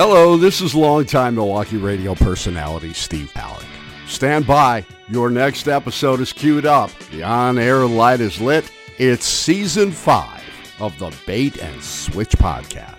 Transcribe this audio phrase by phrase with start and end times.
[0.00, 3.66] Hello, this is longtime Milwaukee radio personality Steve Palick.
[4.06, 4.86] Stand by.
[5.08, 6.96] Your next episode is queued up.
[7.10, 8.70] The on air light is lit.
[8.98, 10.44] It's season five
[10.78, 12.97] of the Bait and Switch podcast.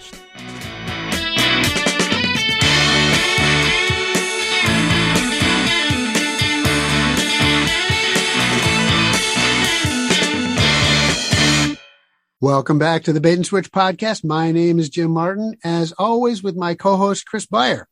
[12.41, 14.23] Welcome back to the Bait and Switch podcast.
[14.23, 17.85] My name is Jim Martin, as always, with my co-host Chris Beyer.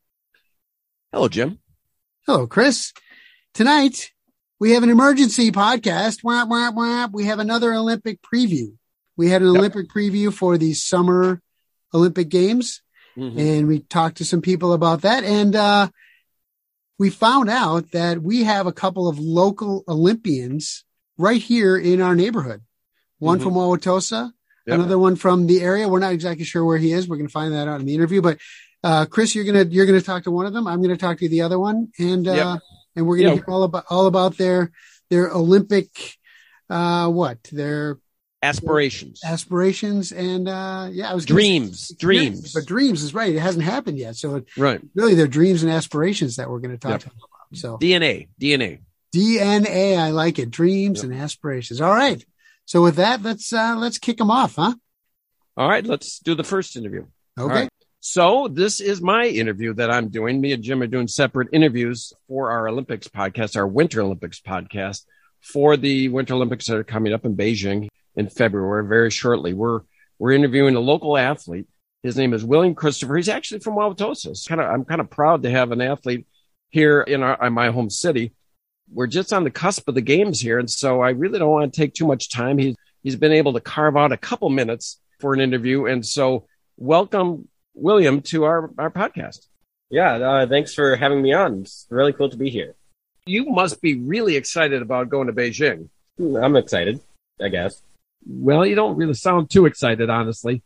[1.11, 1.59] Hello, Jim.
[2.25, 2.93] Hello, Chris.
[3.53, 4.13] Tonight
[4.57, 6.23] we have an emergency podcast.
[6.23, 7.09] Wah, wah, wah.
[7.11, 8.71] We have another Olympic preview.
[9.17, 9.57] We had an yep.
[9.57, 11.41] Olympic preview for the summer
[11.93, 12.81] Olympic Games,
[13.17, 13.37] mm-hmm.
[13.37, 15.25] and we talked to some people about that.
[15.25, 15.89] And uh,
[16.97, 20.85] we found out that we have a couple of local Olympians
[21.17, 22.61] right here in our neighborhood.
[23.19, 23.43] One mm-hmm.
[23.43, 24.31] from Wauwatosa
[24.67, 24.79] Yep.
[24.79, 25.87] Another one from the area.
[25.87, 27.07] We're not exactly sure where he is.
[27.07, 28.21] We're going to find that out in the interview.
[28.21, 28.39] But
[28.83, 30.67] uh, Chris, you're gonna you're gonna talk to one of them.
[30.67, 32.59] I'm going to talk to the other one, and uh, yep.
[32.95, 33.45] and we're going to yep.
[33.45, 34.71] hear all about all about their
[35.09, 36.17] their Olympic
[36.69, 37.97] uh, what their
[38.43, 43.39] aspirations aspirations and uh yeah i was dreams say, dreams but dreams is right it
[43.39, 46.91] hasn't happened yet so right really their dreams and aspirations that we're going to talk
[46.91, 46.99] yep.
[47.01, 48.79] to them about so dna dna
[49.11, 51.11] dna i like it dreams yep.
[51.11, 52.23] and aspirations all right
[52.67, 54.75] so with that, let's uh, let's kick them off, huh?
[55.55, 57.05] All right, let's do the first interview.
[57.39, 57.69] Okay.
[58.01, 60.41] So this is my interview that I'm doing.
[60.41, 65.05] Me and Jim are doing separate interviews for our Olympics podcast, our Winter Olympics podcast
[65.39, 69.53] for the Winter Olympics that are coming up in Beijing in February, very shortly.
[69.53, 69.81] We're
[70.19, 71.67] we're interviewing a local athlete.
[72.03, 73.15] His name is William Christopher.
[73.15, 74.47] He's actually from Wauwatosa.
[74.47, 76.27] Kind of, I'm kind of proud to have an athlete
[76.69, 78.33] here in, our, in my home city
[78.93, 81.73] we're just on the cusp of the games here, and so I really don't want
[81.73, 82.57] to take too much time.
[82.57, 86.45] He's he's been able to carve out a couple minutes for an interview, and so
[86.77, 89.47] welcome William to our our podcast.
[89.89, 91.61] Yeah, uh, thanks for having me on.
[91.61, 92.75] It's really cool to be here.
[93.25, 95.89] You must be really excited about going to Beijing.
[96.19, 96.99] I'm excited,
[97.41, 97.81] I guess.
[98.25, 100.61] Well, you don't really sound too excited, honestly.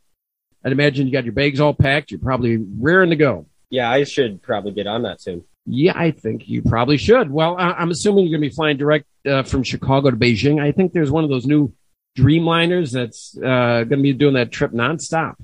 [0.63, 2.12] I'd imagine you got your bags all packed.
[2.12, 3.47] You're probably rearing to go.
[3.69, 5.44] Yeah, I should probably get on that soon.
[5.66, 7.29] Yeah, I think you probably should.
[7.31, 10.61] Well, I'm assuming you're going to be flying direct uh, from Chicago to Beijing.
[10.61, 11.73] I think there's one of those new
[12.17, 15.35] Dreamliners that's uh, going to be doing that trip nonstop.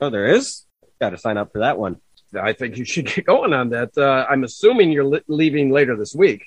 [0.00, 0.64] Oh, there is?
[1.00, 1.96] Got to sign up for that one.
[2.40, 3.96] I think you should get going on that.
[3.96, 6.44] Uh, I'm assuming you're li- leaving later this week.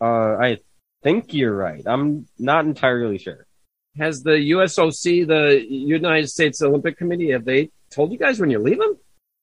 [0.00, 0.58] Uh, I
[1.02, 1.82] think you're right.
[1.86, 3.46] I'm not entirely sure.
[3.98, 8.60] Has the USOC, the United States Olympic Committee, have they told you guys when you're
[8.60, 8.96] leaving?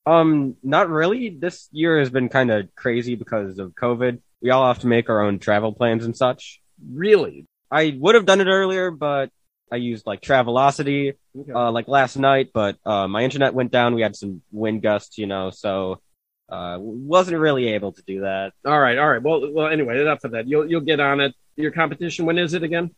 [0.07, 1.29] Um, not really.
[1.29, 4.19] This year has been kind of crazy because of COVID.
[4.41, 6.61] We all have to make our own travel plans and such.
[6.89, 7.45] Really?
[7.69, 9.31] I would have done it earlier, but
[9.69, 11.51] I used like Travelocity, okay.
[11.51, 13.95] uh, like last night, but, uh, my internet went down.
[13.95, 15.99] We had some wind gusts, you know, so,
[16.47, 18.53] uh, wasn't really able to do that.
[18.65, 18.97] All right.
[18.97, 19.21] All right.
[19.21, 20.47] Well, well, anyway, enough of that.
[20.47, 21.35] You'll, you'll get on it.
[21.57, 22.95] Your competition, when is it again?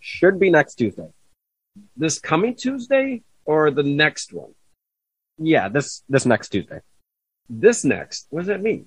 [0.00, 1.10] Should be next Tuesday.
[1.96, 4.52] This coming Tuesday or the next one?
[5.40, 6.80] Yeah, this this next Tuesday.
[7.48, 8.26] This next?
[8.30, 8.86] What does that mean?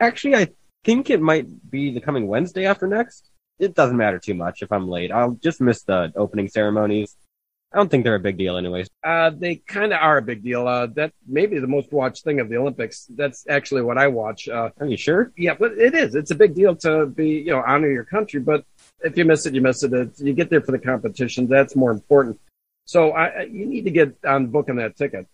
[0.00, 0.48] Actually, I
[0.84, 3.30] think it might be the coming Wednesday after next.
[3.58, 5.10] It doesn't matter too much if I'm late.
[5.10, 7.16] I'll just miss the opening ceremonies.
[7.72, 8.88] I don't think they're a big deal, anyways.
[9.04, 10.66] Uh, they kind of are a big deal.
[10.66, 13.06] Uh, that may be the most watched thing of the Olympics.
[13.10, 14.48] That's actually what I watch.
[14.48, 15.32] Uh, are you sure?
[15.36, 16.14] Yeah, but it is.
[16.14, 18.40] It's a big deal to be, you know, honor your country.
[18.40, 18.64] But
[19.04, 19.92] if you miss it, you miss it.
[19.92, 21.46] It's, you get there for the competition.
[21.46, 22.40] That's more important.
[22.88, 25.26] So I, you need to get on booking that ticket.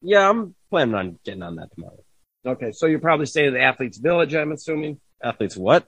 [0.00, 2.02] Yeah, I'm planning on getting on that tomorrow.
[2.46, 4.98] Okay, so you're probably staying at the Athletes Village, I'm assuming.
[5.22, 5.86] Athletes what?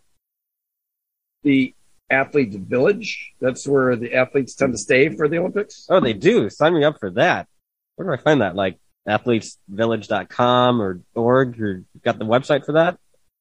[1.42, 1.74] The
[2.10, 3.32] Athletes Village.
[3.40, 5.86] That's where the athletes tend to stay for the Olympics.
[5.88, 6.50] Oh, they do.
[6.50, 7.48] Sign me up for that.
[7.96, 8.54] Where do I find that?
[8.54, 8.78] Like
[9.08, 12.98] athletesvillage.com or org or got the website for that?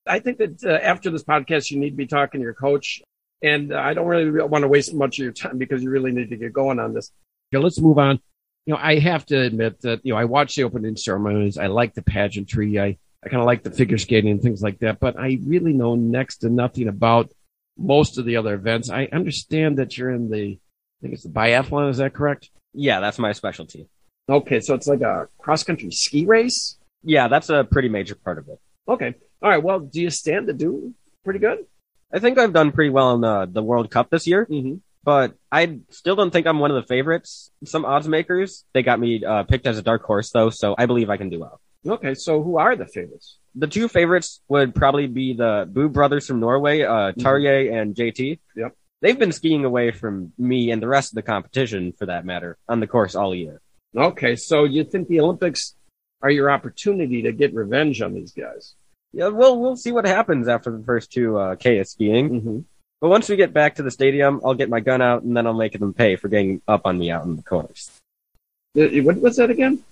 [0.08, 3.02] I think that uh, after this podcast, you need to be talking to your coach.
[3.44, 6.14] And uh, I don't really want to waste much of your time because you really
[6.14, 7.12] need to get going on this.
[7.54, 8.20] Okay, let's move on.
[8.66, 11.58] You know, I have to admit that, you know, I watch the opening ceremonies.
[11.58, 12.80] I like the pageantry.
[12.80, 15.74] I, I kind of like the figure skating and things like that, but I really
[15.74, 17.32] know next to nothing about
[17.78, 18.90] most of the other events.
[18.90, 21.90] I understand that you're in the, I think it's the biathlon.
[21.90, 22.52] Is that correct?
[22.74, 23.88] Yeah, that's my specialty.
[24.30, 24.60] Okay.
[24.60, 26.78] So it's like a cross country ski race?
[27.04, 28.60] Yeah, that's a pretty major part of it.
[28.88, 29.16] Okay.
[29.42, 29.64] All right.
[29.64, 30.94] Well, do you stand to do
[31.24, 31.66] pretty good?
[32.14, 34.46] I think I've done pretty well in the, the World Cup this year.
[34.46, 34.76] Mm-hmm.
[35.04, 37.52] But I still don't think I'm one of the favorites.
[37.64, 40.86] Some odds makers, they got me uh, picked as a dark horse though, so I
[40.86, 41.62] believe I can do well.
[41.88, 43.38] Okay, so who are the favorites?
[43.56, 47.22] The two favorites would probably be the Boo brothers from Norway, uh, mm-hmm.
[47.22, 47.78] Tarjei mm-hmm.
[47.78, 48.40] and JT.
[48.56, 48.76] Yep.
[49.02, 52.58] They've been skiing away from me and the rest of the competition, for that matter,
[52.68, 53.62] on the course all year.
[53.96, 55.76] Okay, so you think the Olympics
[56.22, 58.76] are your opportunity to get revenge on these guys.
[59.14, 62.30] Yeah, we'll we'll see what happens after the first two uh, K skiing.
[62.30, 62.60] Mm-hmm.
[63.02, 65.48] But once we get back to the stadium, I'll get my gun out and then
[65.48, 67.92] I'll make them pay for getting up on me out in the course.
[68.78, 69.84] Uh, what was that again?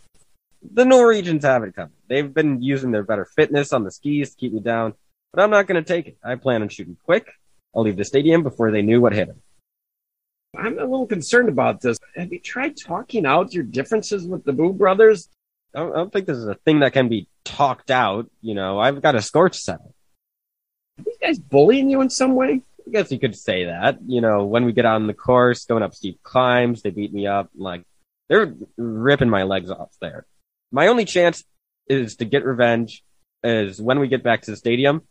[0.73, 1.93] The Norwegians have it coming.
[2.07, 4.93] They've been using their better fitness on the skis to keep me down,
[5.31, 6.17] but I'm not going to take it.
[6.23, 7.31] I plan on shooting quick.
[7.75, 9.41] I'll leave the stadium before they knew what hit them.
[10.57, 11.97] I'm a little concerned about this.
[12.15, 15.29] Have you tried talking out your differences with the Boo brothers?
[15.75, 18.29] I don't, I don't think this is a thing that can be talked out.
[18.41, 19.93] You know, I've got a score to settle.
[20.99, 22.61] Are these guys bullying you in some way?
[22.87, 23.99] I guess you could say that.
[24.07, 27.27] You know, when we get on the course, going up steep climbs, they beat me
[27.27, 27.49] up.
[27.55, 27.83] Like,
[28.29, 30.25] they're ripping my legs off there.
[30.71, 31.43] My only chance
[31.87, 33.03] is to get revenge
[33.43, 35.01] is when we get back to the stadium.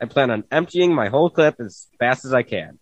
[0.00, 2.78] I plan on emptying my whole clip as fast as I can.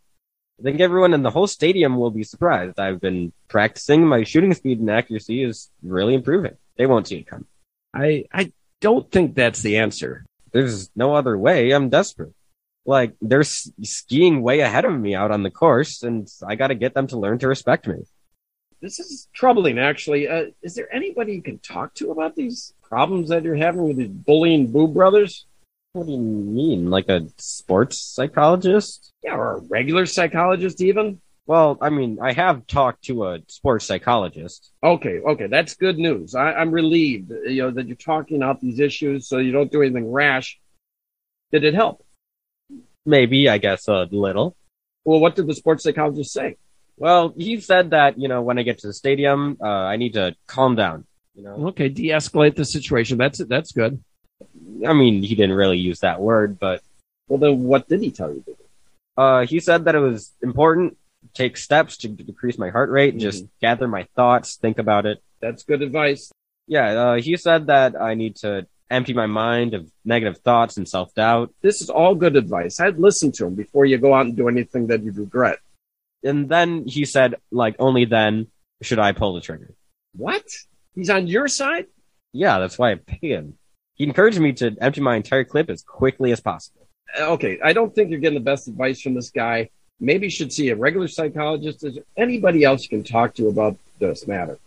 [0.59, 2.79] I think everyone in the whole stadium will be surprised.
[2.79, 4.07] I've been practicing.
[4.07, 6.57] My shooting speed and accuracy is really improving.
[6.77, 7.47] They won't see it coming.
[7.93, 10.25] I I don't think that's the answer.
[10.53, 11.73] There's no other way.
[11.73, 12.35] I'm desperate.
[12.87, 16.69] Like they're s- skiing way ahead of me out on the course, and I got
[16.69, 17.97] to get them to learn to respect me.
[18.83, 20.29] This is troubling, actually.
[20.29, 23.97] Uh, is there anybody you can talk to about these problems that you're having with
[23.97, 25.47] these bullying Boo brothers?
[25.95, 26.91] What do you mean?
[26.91, 29.13] Like a sports psychologist?
[29.23, 31.21] Yeah, or a regular psychologist, even?
[31.47, 34.73] Well, I mean, I have talked to a sports psychologist.
[34.83, 36.35] Okay, okay, that's good news.
[36.35, 39.83] I, I'm relieved, you know, that you're talking out these issues so you don't do
[39.83, 40.59] anything rash.
[41.53, 42.04] Did it help?
[43.07, 44.57] Maybe, I guess, a little.
[45.05, 46.57] Well, what did the sports psychologist say?
[46.97, 50.15] Well, he said that, you know, when I get to the stadium, uh, I need
[50.15, 51.07] to calm down.
[51.35, 53.19] You know, Okay, de-escalate the situation.
[53.19, 53.49] That's it.
[53.49, 54.03] that's good.
[54.87, 56.83] I mean, he didn't really use that word, but
[57.29, 58.57] Well, then what did he tell you to do?
[59.17, 63.13] uh, he said that it was important to take steps to decrease my heart rate,
[63.15, 65.23] and just gather my thoughts, think about it.
[65.41, 66.31] That's good advice.
[66.69, 70.89] Yeah, uh, he said that I need to empty my mind of negative thoughts and
[70.89, 71.53] self doubt.
[71.63, 72.81] This is all good advice.
[72.81, 75.59] I'd listen to him before you go out and do anything that you'd regret.
[76.23, 78.49] And then he said, like, only then
[78.83, 79.75] should I pull the trigger.
[80.17, 80.45] What?
[80.95, 81.87] He's on your side?
[82.33, 83.59] Yeah, that's why I pay him.
[83.95, 86.87] He encouraged me to empty my entire clip as quickly as possible.
[87.19, 89.71] Uh, Okay, I don't think you're getting the best advice from this guy.
[90.01, 91.85] Maybe you should see a regular psychologist.
[91.85, 94.59] Is there anybody else you can talk to about this matter?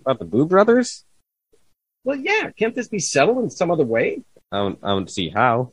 [0.00, 1.04] About the Boo Brothers?
[2.04, 4.22] Well, yeah, can't this be settled in some other way?
[4.50, 5.72] I don't, I don't see how.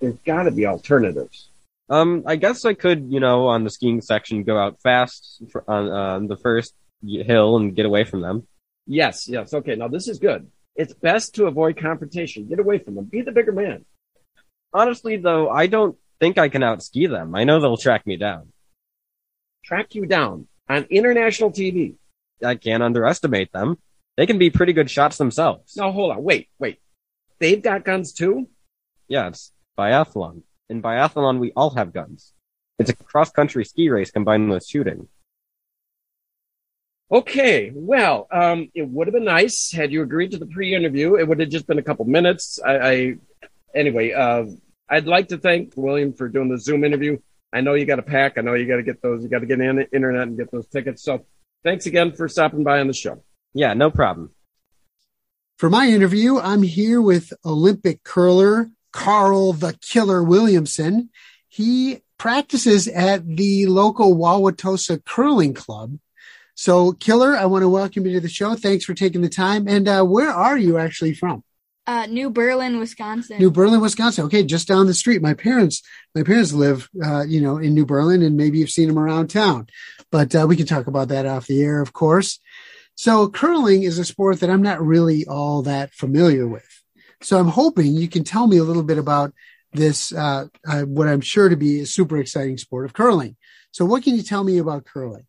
[0.00, 1.50] There's got to be alternatives.
[1.90, 5.64] Um, I guess I could, you know, on the skiing section, go out fast for,
[5.68, 8.46] on uh, the first hill and get away from them.
[8.86, 9.52] Yes, yes.
[9.52, 10.50] Okay, now this is good.
[10.76, 12.46] It's best to avoid confrontation.
[12.46, 13.04] Get away from them.
[13.06, 13.84] Be the bigger man.
[14.72, 17.34] Honestly, though, I don't think I can outski them.
[17.34, 18.52] I know they'll track me down.
[19.64, 21.94] Track you down on international TV.
[22.44, 23.78] I can't underestimate them.
[24.18, 25.76] They can be pretty good shots themselves.
[25.76, 26.24] No, hold on.
[26.24, 26.80] Wait, wait.
[27.38, 28.48] They've got guns too?
[29.06, 30.42] Yeah, it's biathlon.
[30.68, 32.32] In biathlon, we all have guns.
[32.80, 35.06] It's a cross-country ski race combined with shooting.
[37.12, 41.14] Okay, well, um, it would have been nice had you agreed to the pre-interview.
[41.14, 42.58] It would have just been a couple minutes.
[42.60, 43.14] I, I
[43.72, 44.46] anyway, uh,
[44.88, 47.18] I'd like to thank William for doing the Zoom interview.
[47.52, 48.36] I know you got to pack.
[48.36, 49.22] I know you got to get those.
[49.22, 51.04] You got to get in the internet and get those tickets.
[51.04, 51.24] So,
[51.62, 53.22] thanks again for stopping by on the show.
[53.54, 54.30] Yeah, no problem.
[55.58, 61.10] For my interview, I'm here with Olympic curler Carl the Killer Williamson.
[61.48, 65.98] He practices at the local Wauwatosa Curling Club.
[66.54, 68.54] So, Killer, I want to welcome you to the show.
[68.54, 69.68] Thanks for taking the time.
[69.68, 71.44] And uh, where are you actually from?
[71.86, 73.38] Uh, New Berlin, Wisconsin.
[73.38, 74.24] New Berlin, Wisconsin.
[74.26, 75.22] Okay, just down the street.
[75.22, 75.82] My parents,
[76.14, 79.28] my parents live, uh, you know, in New Berlin, and maybe you've seen them around
[79.28, 79.68] town.
[80.10, 82.40] But uh, we can talk about that off the air, of course.
[82.98, 86.66] So, curling is a sport that I'm not really all that familiar with.
[87.22, 89.32] So, I'm hoping you can tell me a little bit about
[89.72, 93.36] this, uh, uh, what I'm sure to be a super exciting sport of curling.
[93.70, 95.26] So, what can you tell me about curling?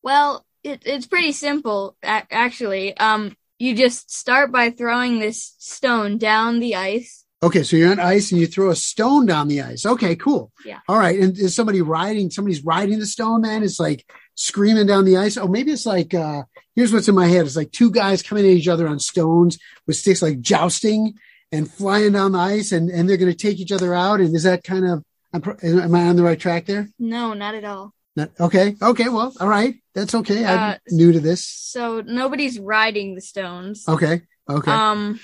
[0.00, 2.96] well, it, it's pretty simple, actually.
[2.96, 7.24] Um, you just start by throwing this stone down the ice.
[7.42, 9.84] Okay, so you're on ice and you throw a stone down the ice.
[9.84, 10.52] Okay, cool.
[10.64, 10.78] Yeah.
[10.88, 11.18] All right.
[11.18, 13.64] And is somebody riding, somebody's riding the stone then?
[13.64, 14.04] It's like
[14.38, 15.36] screaming down the ice.
[15.36, 16.44] Oh, maybe it's like, uh,
[16.76, 17.44] here's what's in my head.
[17.44, 21.14] It's like two guys coming at each other on stones with sticks, like jousting
[21.50, 24.20] and flying down the ice and, and they're going to take each other out.
[24.20, 25.02] And is that kind of,
[25.32, 26.88] I'm am I on the right track there?
[27.00, 27.92] No, not at all.
[28.14, 28.76] Not, okay.
[28.80, 29.08] Okay.
[29.08, 29.74] Well, all right.
[29.92, 30.44] That's okay.
[30.44, 31.44] I'm Uh, new to this.
[31.44, 33.88] So nobody's riding the stones.
[33.88, 34.22] Okay.
[34.48, 34.70] Okay.
[34.70, 35.18] Um,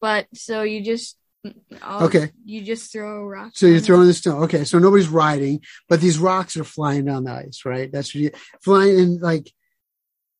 [0.00, 1.16] but so you just
[1.82, 2.30] all- Okay.
[2.44, 3.58] you just throw rocks.
[3.58, 3.84] So you're on it.
[3.84, 4.42] throwing the stone.
[4.44, 7.90] Okay, so nobody's riding, but these rocks are flying down the ice, right?
[7.90, 8.30] That's what you
[8.62, 9.52] flying and like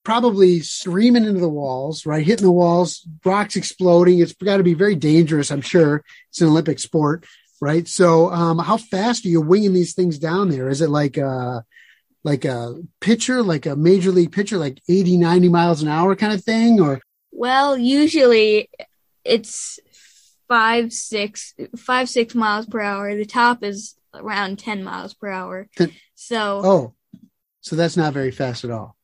[0.04, 2.26] probably screaming into the walls, right?
[2.26, 4.18] Hitting the walls, rocks exploding.
[4.18, 6.04] It's got to be very dangerous, I'm sure.
[6.30, 7.24] It's an Olympic sport,
[7.60, 7.86] right?
[7.86, 10.68] So, um, how fast are you winging these things down there?
[10.68, 11.64] Is it like a,
[12.24, 16.32] like a pitcher, like a major league pitcher, like 80, 90 miles an hour kind
[16.32, 16.80] of thing?
[16.80, 18.68] Or, Well, usually
[19.24, 19.78] it's
[20.52, 23.16] five, six, five, six miles per hour.
[23.16, 25.66] The top is around 10 miles per hour.
[26.14, 26.94] So, oh,
[27.62, 28.94] so that's not very fast at all.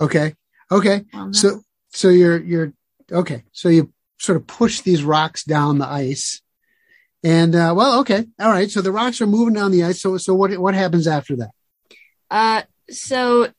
[0.00, 0.34] Okay.
[0.72, 1.04] Okay.
[1.12, 1.32] well, no.
[1.32, 2.72] So, so you're, you're,
[3.12, 3.44] okay.
[3.52, 6.42] So you sort of push these rocks down the ice.
[7.22, 8.26] And, uh, well, okay.
[8.40, 8.68] All right.
[8.68, 10.02] So the rocks are moving down the ice.
[10.02, 11.50] So, so what, what happens after that?
[12.28, 13.52] uh, so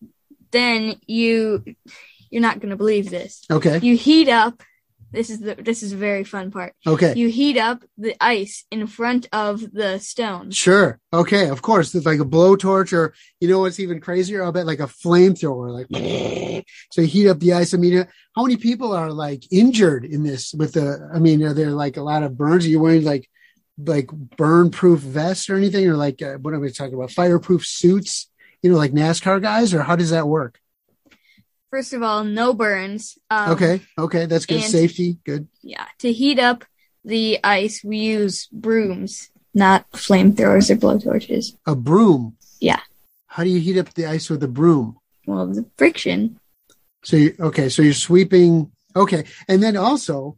[0.52, 1.64] then you,
[2.30, 3.46] you're not going to believe this.
[3.50, 3.80] Okay.
[3.82, 4.62] You heat up.
[5.12, 6.74] This is the, this is a very fun part.
[6.88, 7.14] Okay.
[7.16, 10.52] You heat up the ice in front of the stone.
[10.52, 11.00] Sure.
[11.12, 11.50] Okay.
[11.50, 11.94] Of course.
[11.94, 14.44] It's like a blowtorch or, you know, what's even crazier?
[14.44, 17.74] I'll bet like a flamethrower, like, so you heat up the ice.
[17.74, 21.44] I mean, uh, how many people are like injured in this with the, I mean,
[21.44, 22.66] are there like a lot of burns?
[22.66, 23.30] Are you wearing like,
[23.78, 25.88] like burn proof vests or anything?
[25.88, 27.12] Or like, uh, what am I talking about?
[27.12, 28.30] Fireproof suits,
[28.62, 30.60] you know, like NASCAR guys or how does that work?
[31.72, 33.18] First of all, no burns.
[33.30, 33.82] Um, Okay.
[33.98, 34.26] Okay.
[34.28, 34.62] That's good.
[34.62, 35.18] Safety.
[35.26, 35.48] Good.
[35.64, 35.86] Yeah.
[36.00, 36.66] To heat up
[37.04, 41.58] the ice, we use brooms, not flamethrowers or blowtorches.
[41.66, 42.36] A broom.
[42.60, 42.82] Yeah.
[43.28, 44.98] How do you heat up the ice with a broom?
[45.26, 46.40] Well, the friction.
[47.04, 48.72] So you, okay, so you're sweeping.
[48.96, 50.38] Okay, and then also,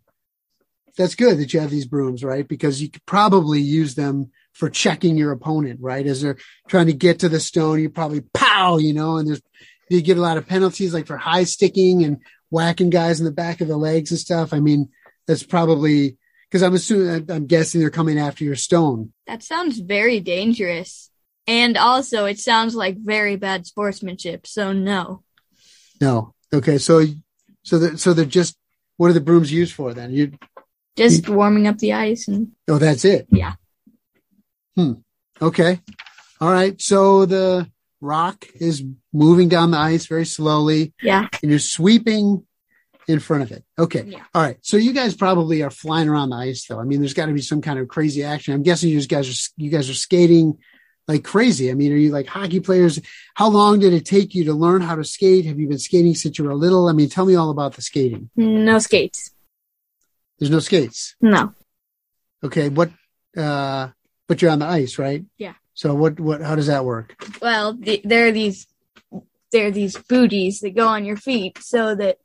[0.96, 2.48] that's good that you have these brooms, right?
[2.48, 6.06] Because you could probably use them for checking your opponent, right?
[6.06, 6.38] As they're
[6.68, 9.42] trying to get to the stone, you probably pow, you know, and there's
[9.90, 12.18] you get a lot of penalties like for high sticking and
[12.50, 14.54] whacking guys in the back of the legs and stuff.
[14.54, 14.90] I mean,
[15.28, 16.18] that's probably
[16.50, 19.14] because I'm assuming I'm guessing they're coming after your stone.
[19.28, 21.10] That sounds very dangerous.
[21.48, 24.48] And also, it sounds like very bad sportsmanship.
[24.48, 25.24] So, no.
[26.00, 27.04] No, okay, so
[27.64, 28.58] so that so they're just
[28.98, 30.12] what are the brooms used for then?
[30.14, 30.32] You
[30.96, 33.28] Just warming up the ice and oh, that's it.
[33.30, 33.54] yeah.
[34.76, 34.94] Hmm.
[35.42, 35.80] Okay.
[36.40, 36.80] All right.
[36.82, 37.70] So the
[38.04, 41.28] rock is moving down the ice very slowly Yeah.
[41.42, 42.46] and you're sweeping
[43.08, 43.64] in front of it.
[43.78, 44.04] Okay.
[44.08, 44.24] Yeah.
[44.34, 44.58] All right.
[44.62, 46.80] So you guys probably are flying around the ice though.
[46.80, 48.54] I mean, there's got to be some kind of crazy action.
[48.54, 50.58] I'm guessing you guys are, you guys are skating
[51.08, 51.70] like crazy.
[51.70, 53.02] I mean, are you like hockey players?
[53.34, 55.46] How long did it take you to learn how to skate?
[55.46, 56.88] Have you been skating since you were little?
[56.88, 58.30] I mean, tell me all about the skating.
[58.38, 59.32] No skates.
[60.40, 61.16] There's no skates.
[61.20, 61.54] No.
[62.42, 62.70] Okay.
[62.70, 62.90] What,
[63.36, 63.90] uh,
[64.30, 65.26] but you're on the ice, right?
[65.38, 65.54] Yeah.
[65.74, 67.16] So what, what, how does that work?
[67.42, 68.68] Well, the, there are these
[69.52, 72.18] there are these booties that go on your feet so that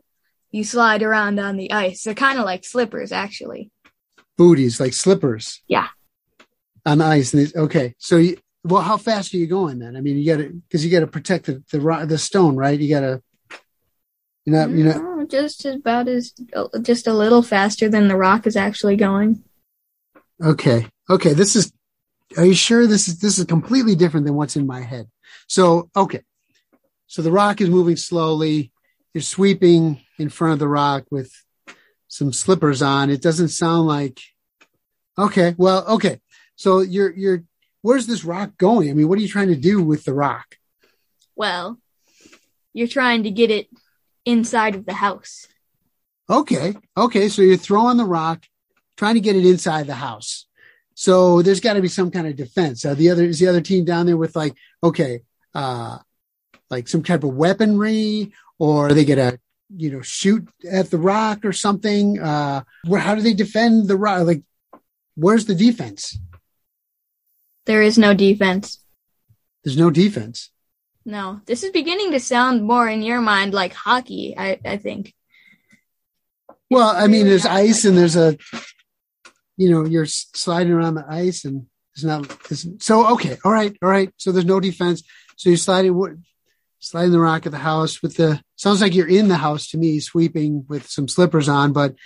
[0.51, 2.03] you slide around on the ice.
[2.03, 3.71] They're kind of like slippers, actually.
[4.37, 5.63] booties like slippers.
[5.69, 5.89] Yeah.
[6.87, 7.35] On the ice.
[7.55, 7.95] Okay.
[7.99, 9.97] So, you, well, how fast are you going then?
[9.97, 12.79] I mean, you got to because you got to protect the the the stone, right?
[12.79, 13.23] You got to.
[14.45, 14.67] You know.
[14.69, 14.97] You're not.
[14.97, 16.33] No, mm, just about as
[16.81, 19.45] just a little faster than the rock is actually going.
[20.43, 20.87] Okay.
[21.11, 21.35] Okay.
[21.35, 21.73] This is.
[22.37, 25.09] Are you sure this is this is completely different than what's in my head?
[25.47, 26.23] So okay.
[27.07, 28.71] So the rock is moving slowly.
[29.15, 31.33] You're sweeping in front of the rock with
[32.09, 33.11] some slippers on.
[33.11, 34.21] It doesn't sound like.
[35.19, 35.55] Okay.
[35.57, 35.87] Well.
[35.87, 36.21] Okay.
[36.57, 37.45] So you're you're.
[37.81, 38.91] Where's this rock going?
[38.91, 40.57] I mean, what are you trying to do with the rock?
[41.37, 41.79] Well,
[42.75, 43.69] you're trying to get it
[44.25, 45.47] inside of the house.
[46.29, 46.75] Okay.
[46.97, 47.29] Okay.
[47.29, 48.45] So you're throwing the rock,
[48.97, 50.48] trying to get it inside the house.
[50.99, 52.85] So there's got to be some kind of defense.
[52.85, 55.21] Uh, the other is the other team down there with like, okay,
[55.55, 55.99] uh,
[56.71, 59.39] like some type of weaponry, or they get a,
[59.77, 62.19] you know, shoot at the rock or something.
[62.19, 64.27] Uh, where how do they defend the rock?
[64.27, 64.43] Like,
[65.15, 66.19] where's the defense?
[67.67, 68.81] There is no defense.
[69.63, 70.51] There's no defense.
[71.05, 74.35] No, this is beginning to sound more in your mind like hockey.
[74.37, 75.15] I I think.
[76.69, 78.37] Well, I mean, there's ice and there's a,
[79.59, 83.37] you know, you're sliding around the ice and it's not, it's, so, okay.
[83.45, 83.77] All right.
[83.83, 84.11] All right.
[84.17, 85.03] So there's no defense.
[85.37, 86.25] So you're sliding,
[86.79, 89.79] sliding the rock at the house with the, sounds like you're in the house to
[89.79, 91.97] me, sweeping with some slippers on, but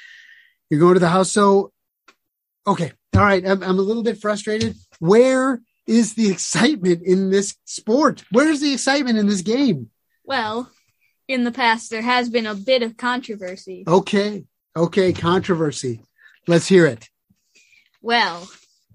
[0.70, 1.30] you're going to the house.
[1.30, 1.72] So,
[2.66, 2.92] okay.
[3.14, 3.46] All right.
[3.46, 4.74] I'm, I'm a little bit frustrated.
[4.98, 8.24] Where is the excitement in this sport?
[8.30, 9.90] Where's the excitement in this game?
[10.24, 10.70] Well,
[11.28, 13.84] in the past there has been a bit of controversy.
[13.86, 14.44] Okay.
[14.74, 15.12] Okay.
[15.12, 16.02] Controversy.
[16.46, 17.10] Let's hear it.
[18.02, 18.50] Well,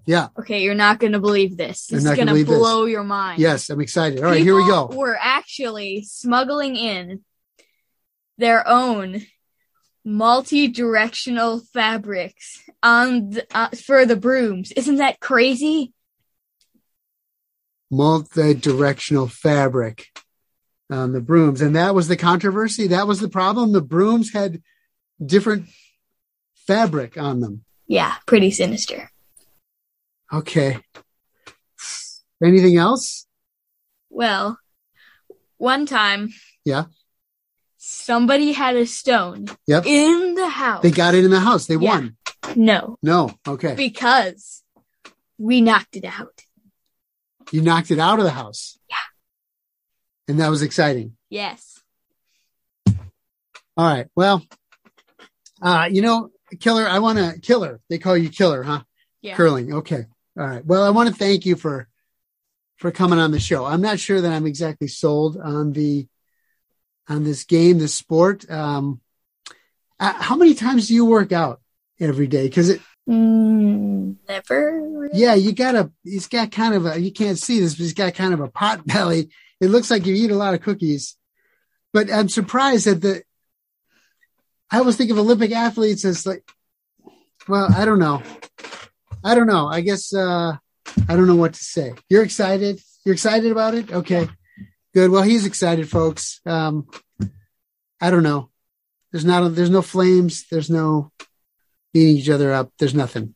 [0.06, 0.28] Yeah.
[0.38, 1.86] okay, you're not going to believe this.
[1.86, 2.58] This is gonna going to believe this.
[2.58, 3.40] blow your mind.
[3.40, 4.18] Yes, I'm excited.
[4.20, 4.86] All right, here we go.
[4.92, 7.24] We're actually smuggling in
[8.36, 9.22] their own
[10.04, 14.72] multi-directional fabrics on the, uh, for the brooms.
[14.72, 15.92] Isn't that crazy?
[17.90, 20.06] Multi-directional fabric.
[20.90, 22.86] on the brooms, and that was the controversy.
[22.86, 23.72] That was the problem.
[23.72, 24.62] The brooms had
[25.22, 25.66] different
[26.66, 27.62] fabric on them.
[27.88, 29.10] Yeah, pretty sinister.
[30.32, 30.78] Okay.
[32.44, 33.26] Anything else?
[34.10, 34.58] Well,
[35.56, 36.28] one time.
[36.64, 36.84] Yeah.
[37.78, 39.86] Somebody had a stone Yep.
[39.86, 40.82] in the house.
[40.82, 41.66] They got it in the house.
[41.66, 41.88] They Yeah.
[41.94, 42.16] won.
[42.54, 43.36] No, No.
[43.46, 43.74] Okay.
[43.74, 44.62] because
[45.38, 46.42] we knocked it out.
[47.50, 48.78] You knocked it out of the house.
[48.88, 48.96] Yeah.
[50.28, 51.16] And that was exciting.
[51.30, 51.82] Yes.
[52.86, 54.06] All right.
[54.14, 54.42] Well,
[55.62, 56.30] uh, you know,
[56.60, 58.82] Killer, I want to, Killer, they call you Killer, huh?
[59.22, 59.34] Yeah.
[59.36, 59.72] Curling.
[59.74, 60.06] Okay.
[60.38, 60.64] All right.
[60.64, 61.88] Well, I want to thank you for,
[62.76, 63.64] for coming on the show.
[63.64, 66.06] I'm not sure that I'm exactly sold on the,
[67.08, 68.48] on this game, this sport.
[68.50, 69.00] Um,
[69.98, 71.60] uh, how many times do you work out
[72.00, 72.48] every day?
[72.48, 74.82] Cause it, Mm, never.
[74.82, 75.18] really.
[75.18, 77.94] yeah, you got a, he's got kind of a, you can't see this, but he's
[77.94, 79.30] got kind of a pot belly.
[79.62, 81.16] It looks like you eat a lot of cookies,
[81.94, 83.22] but I'm surprised that the,
[84.70, 86.42] I always think of Olympic athletes as like,
[87.48, 88.22] well, I don't know.
[89.24, 89.66] I don't know.
[89.66, 90.56] I guess, uh,
[91.08, 91.94] I don't know what to say.
[92.08, 92.80] You're excited.
[93.04, 93.90] You're excited about it.
[93.92, 94.28] Okay,
[94.94, 95.10] good.
[95.10, 96.40] Well, he's excited, folks.
[96.44, 96.88] Um,
[98.00, 98.50] I don't know.
[99.12, 100.46] There's not, A, there's no flames.
[100.50, 101.10] There's no
[101.94, 102.70] beating each other up.
[102.78, 103.34] There's nothing.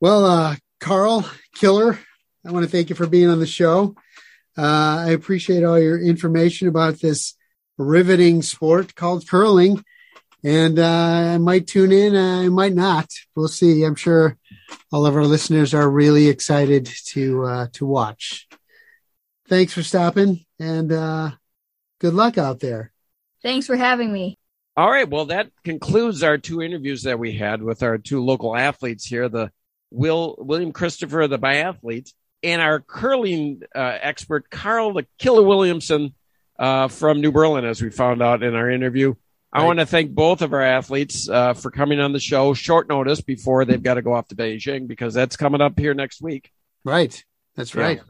[0.00, 1.98] Well, uh, Carl Killer,
[2.44, 3.94] I want to thank you for being on the show.
[4.58, 7.34] Uh, I appreciate all your information about this
[7.78, 9.82] riveting sport called curling.
[10.44, 13.08] And uh, I might tune in, I might not.
[13.36, 13.84] We'll see.
[13.84, 14.36] I'm sure
[14.92, 18.48] all of our listeners are really excited to uh, to watch.
[19.48, 21.30] Thanks for stopping, and uh,
[22.00, 22.92] good luck out there.
[23.42, 24.38] Thanks for having me.
[24.76, 25.08] All right.
[25.08, 29.28] Well, that concludes our two interviews that we had with our two local athletes here,
[29.28, 29.50] the
[29.90, 36.14] Will William Christopher, the biathlete, and our curling uh, expert, Carl the Killer Williamson
[36.58, 39.14] uh, from New Berlin, as we found out in our interview.
[39.52, 42.88] I want to thank both of our athletes uh, for coming on the show short
[42.88, 46.22] notice before they've got to go off to Beijing because that's coming up here next
[46.22, 46.50] week.
[46.84, 47.22] Right.
[47.54, 47.82] That's Yeah.
[47.82, 48.00] right.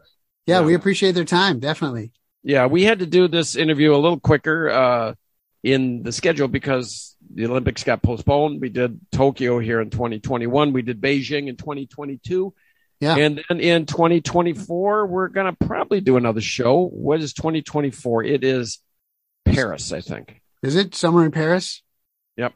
[0.47, 0.67] Yeah, Yeah.
[0.67, 1.59] we appreciate their time.
[1.59, 2.13] Definitely.
[2.45, 5.15] Yeah, we had to do this interview a little quicker uh,
[5.63, 8.61] in the schedule because the Olympics got postponed.
[8.61, 10.73] We did Tokyo here in 2021.
[10.73, 12.53] We did Beijing in 2022.
[13.01, 13.17] Yeah.
[13.17, 16.87] And then in 2024, we're going to probably do another show.
[16.87, 18.25] What is 2024?
[18.25, 18.79] It is
[19.45, 20.42] Paris, I think.
[20.63, 21.83] Is it somewhere in Paris?
[22.37, 22.53] Yep.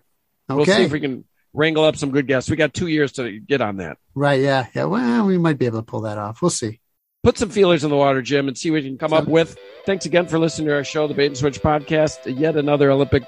[0.50, 0.56] Okay.
[0.56, 2.48] We'll see if we can wrangle up some good guests.
[2.50, 3.98] We got two years to get on that.
[4.14, 4.40] Right.
[4.40, 4.66] Yeah.
[4.74, 4.84] Yeah.
[4.84, 6.40] Well, we might be able to pull that off.
[6.40, 6.80] We'll see.
[7.22, 9.58] Put some feelers in the water, Jim, and see what you can come up with.
[9.84, 13.24] Thanks again for listening to our show, the Bait and Switch podcast, yet another Olympic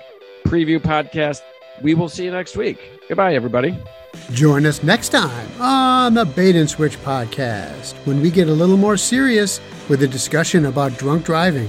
[0.47, 1.41] preview podcast.
[1.83, 2.79] We will see you next week.
[3.09, 3.77] Goodbye, everybody.
[4.33, 8.77] Join us next time on the Bait and Switch podcast when we get a little
[8.77, 11.69] more serious with a discussion about drunk driving.